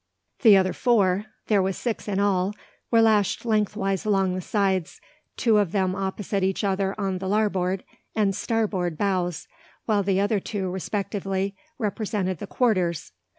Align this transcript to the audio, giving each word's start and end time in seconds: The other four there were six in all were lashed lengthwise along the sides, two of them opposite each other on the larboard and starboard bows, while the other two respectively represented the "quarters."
The 0.41 0.57
other 0.57 0.73
four 0.73 1.27
there 1.45 1.61
were 1.61 1.73
six 1.73 2.07
in 2.07 2.19
all 2.19 2.55
were 2.89 3.03
lashed 3.03 3.45
lengthwise 3.45 4.03
along 4.03 4.33
the 4.33 4.41
sides, 4.41 4.99
two 5.37 5.59
of 5.59 5.73
them 5.73 5.93
opposite 5.93 6.41
each 6.43 6.63
other 6.63 6.99
on 6.99 7.19
the 7.19 7.27
larboard 7.29 7.83
and 8.15 8.35
starboard 8.35 8.97
bows, 8.97 9.47
while 9.85 10.01
the 10.01 10.19
other 10.19 10.39
two 10.39 10.71
respectively 10.71 11.55
represented 11.77 12.39
the 12.39 12.47
"quarters." 12.47 13.11